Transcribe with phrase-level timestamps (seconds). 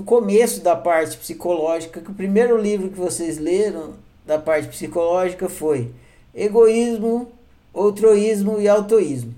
[0.00, 3.92] no começo da parte psicológica, que o primeiro livro que vocês leram
[4.24, 5.92] da parte psicológica foi
[6.34, 7.30] Egoísmo,
[7.70, 9.34] Outroísmo e Autoísmo.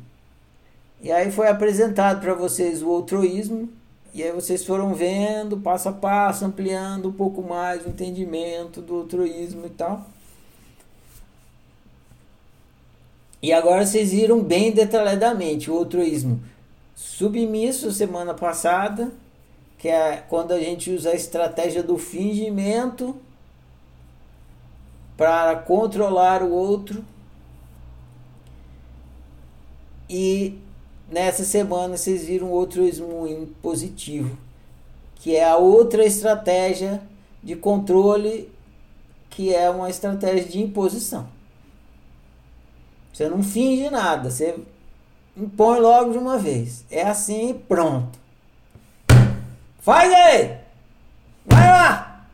[1.03, 3.69] E aí foi apresentado para vocês o outroísmo,
[4.15, 8.99] e aí vocês foram vendo passo a passo, ampliando um pouco mais o entendimento do
[8.99, 10.07] outroísmo e tal.
[13.43, 16.41] E agora vocês viram bem detalhadamente o outroísmo
[16.95, 19.11] submisso semana passada,
[19.83, 23.17] que é quando a gente usa a estratégia do fingimento
[25.17, 27.05] para controlar o outro.
[30.09, 30.57] E
[31.11, 33.27] nessa semana vocês viram outro ismo
[33.61, 34.39] positivo,
[35.17, 37.03] que é a outra estratégia
[37.43, 38.49] de controle,
[39.31, 41.27] que é uma estratégia de imposição.
[43.13, 44.57] Você não finge nada, você
[45.37, 46.85] impõe logo de uma vez.
[46.89, 48.22] É assim, pronto.
[49.83, 50.57] Faz aí!
[51.45, 52.25] Vai lá!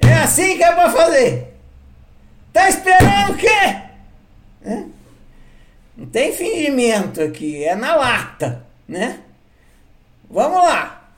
[0.00, 1.56] É assim que é pra fazer!
[2.52, 3.46] Tá esperando o quê?
[4.64, 4.84] É?
[5.96, 9.20] Não tem fingimento aqui, é na lata, né?
[10.28, 11.08] Vamos lá!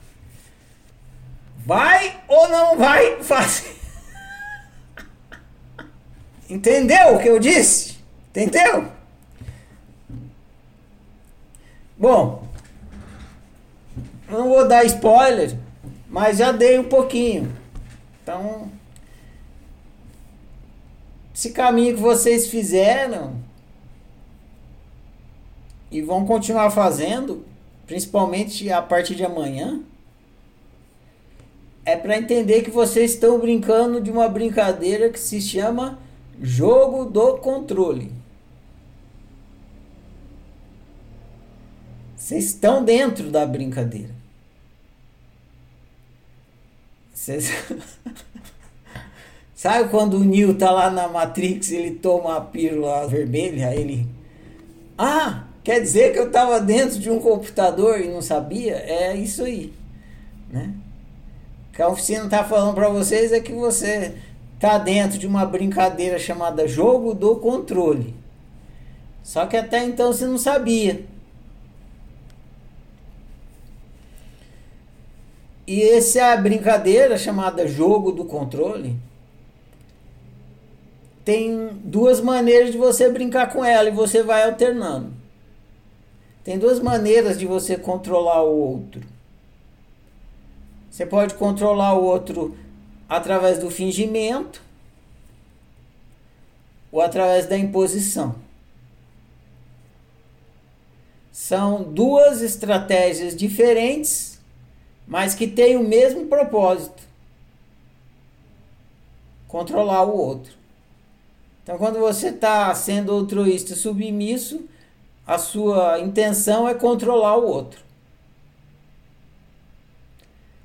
[1.65, 3.75] Vai ou não vai fazer?
[6.47, 7.97] Entendeu o que eu disse?
[8.29, 8.91] Entendeu?
[11.97, 12.47] Bom,
[14.31, 15.55] não vou dar spoiler,
[16.09, 17.51] mas já dei um pouquinho.
[18.23, 18.71] Então,
[21.33, 23.35] esse caminho que vocês fizeram
[25.91, 27.45] e vão continuar fazendo,
[27.85, 29.81] principalmente a partir de amanhã,
[31.83, 35.99] é para entender que vocês estão brincando de uma brincadeira que se chama
[36.41, 38.11] Jogo do controle.
[42.15, 44.20] Vocês estão dentro da brincadeira.
[47.21, 47.53] Vocês...
[49.53, 53.75] Sabe quando o Neo tá lá na Matrix ele toma a pílula vermelha?
[53.75, 54.07] Ele.
[54.97, 58.73] Ah, quer dizer que eu estava dentro de um computador e não sabia?
[58.73, 59.71] É isso aí.
[60.49, 60.73] Né?
[61.69, 64.15] O que a oficina está falando para vocês é que você
[64.59, 68.15] tá dentro de uma brincadeira chamada jogo do controle.
[69.21, 71.05] Só que até então você não sabia.
[75.65, 78.97] E essa é brincadeira chamada jogo do controle
[81.23, 85.13] tem duas maneiras de você brincar com ela e você vai alternando.
[86.43, 89.01] Tem duas maneiras de você controlar o outro.
[90.89, 92.57] Você pode controlar o outro
[93.07, 94.61] através do fingimento
[96.91, 98.35] ou através da imposição.
[101.31, 104.40] São duas estratégias diferentes,
[105.11, 107.03] mas que têm o mesmo propósito:
[109.45, 110.53] controlar o outro.
[111.61, 114.61] Então, quando você está sendo altruísta submisso,
[115.27, 117.81] a sua intenção é controlar o outro.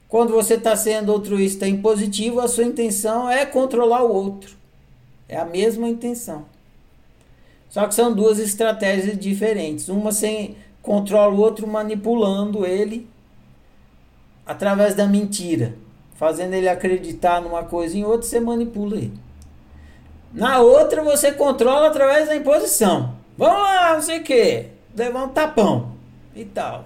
[0.08, 4.56] Quando você está sendo altruísta impositivo, a sua intenção é controlar o outro.
[5.28, 6.46] É a mesma intenção.
[7.68, 9.88] Só que são duas estratégias diferentes.
[9.88, 13.08] Uma sem controla o outro manipulando ele
[14.46, 15.74] através da mentira,
[16.14, 19.18] fazendo ele acreditar numa coisa em outra, você manipula ele.
[20.32, 23.14] Na outra você controla através da imposição.
[23.36, 24.66] Vamos lá, não sei o que.
[24.94, 25.92] Levar um tapão
[26.34, 26.84] e tal.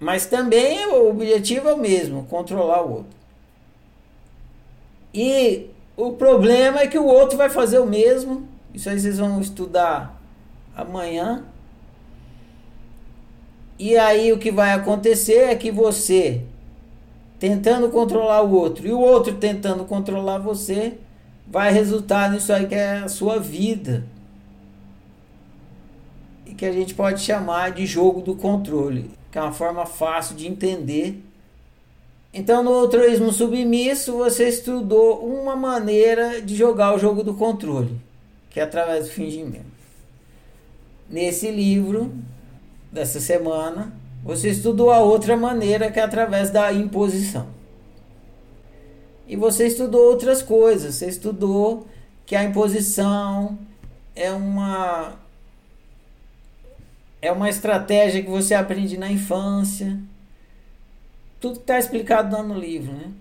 [0.00, 3.16] Mas também o objetivo é o mesmo, controlar o outro.
[5.14, 8.48] E o problema é que o outro vai fazer o mesmo.
[8.74, 10.20] Isso aí vocês vão estudar
[10.74, 11.44] amanhã.
[13.78, 16.42] E aí o que vai acontecer é que você
[17.38, 20.94] tentando controlar o outro e o outro tentando controlar você,
[21.46, 24.04] vai resultar nisso aí que é a sua vida.
[26.46, 30.36] E que a gente pode chamar de jogo do controle que é uma forma fácil
[30.36, 31.18] de entender.
[32.34, 37.98] Então, no altruísmo submisso, você estudou uma maneira de jogar o jogo do controle,
[38.50, 39.72] que é através do fingimento.
[41.08, 42.12] Nesse livro
[42.92, 43.92] dessa semana,
[44.22, 47.48] você estudou a outra maneira, que é através da imposição.
[49.26, 50.96] E você estudou outras coisas.
[50.96, 51.86] Você estudou
[52.26, 53.58] que a imposição
[54.14, 55.14] é uma
[57.20, 59.98] é uma estratégia que você aprende na infância.
[61.40, 63.12] Tudo está explicado lá no livro, né?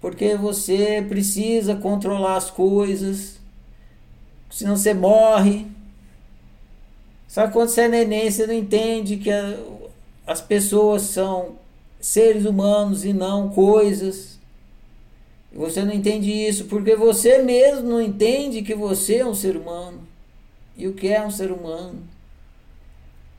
[0.00, 3.40] Porque você precisa controlar as coisas,
[4.48, 5.66] senão você morre.
[7.32, 9.56] Só que quando você é neném, você não entende que a,
[10.26, 11.56] as pessoas são
[11.98, 14.38] seres humanos e não coisas.
[15.50, 20.06] Você não entende isso porque você mesmo não entende que você é um ser humano
[20.76, 22.02] e o que é um ser humano.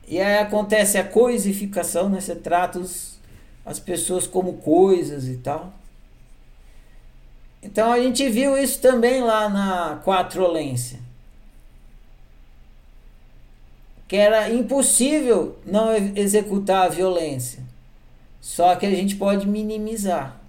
[0.08, 2.20] E aí acontece a coisificação, né?
[2.20, 3.16] Você trata os,
[3.64, 5.72] as pessoas como coisas e tal.
[7.62, 11.13] Então a gente viu isso também lá na quatrolência.
[14.06, 17.62] Que era impossível não executar a violência.
[18.40, 20.40] Só que a gente pode minimizar.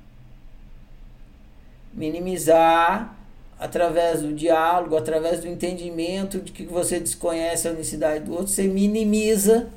[1.93, 3.15] Minimizar
[3.57, 8.67] através do diálogo, através do entendimento de que você desconhece a unicidade do outro, você
[8.67, 9.69] minimiza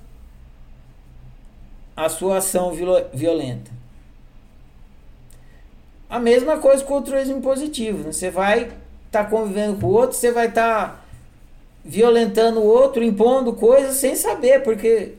[1.97, 2.73] a sua ação
[3.13, 3.71] violenta.
[6.09, 8.05] A mesma coisa com o altruísmo positivo.
[8.05, 8.13] Né?
[8.13, 11.05] Você vai estar tá convivendo com o outro, você vai estar tá
[11.85, 15.15] violentando o outro, impondo coisas sem saber, porque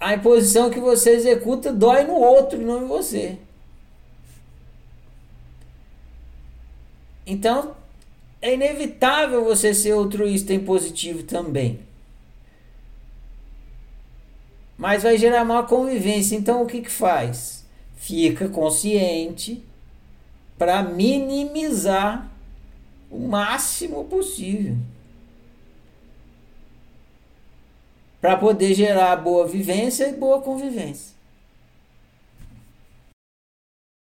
[0.00, 3.38] a imposição que você executa dói no outro não em você.
[7.24, 7.76] Então,
[8.40, 11.78] é inevitável você ser altruísta e positivo também.
[14.76, 16.34] Mas vai gerar uma convivência.
[16.34, 17.64] Então, o que, que faz?
[17.94, 19.64] Fica consciente
[20.58, 22.31] para minimizar
[23.12, 24.76] o máximo possível.
[28.20, 31.14] Para poder gerar boa vivência e boa convivência.